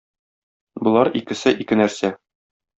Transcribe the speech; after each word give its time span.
Болар 0.87 1.11
икесе 1.21 1.55
ике 1.67 1.81
нәрсә. 1.85 2.15